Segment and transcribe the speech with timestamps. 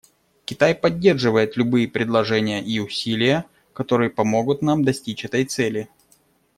[0.45, 5.89] Китай поддерживает любые предложения и усилия, которые помогут нам достичь этой цели.